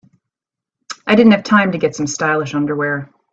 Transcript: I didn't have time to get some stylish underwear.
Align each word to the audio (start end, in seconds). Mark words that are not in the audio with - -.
I 1.05 1.13
didn't 1.13 1.33
have 1.33 1.43
time 1.43 1.73
to 1.73 1.77
get 1.77 1.93
some 1.95 2.07
stylish 2.07 2.55
underwear. 2.55 3.13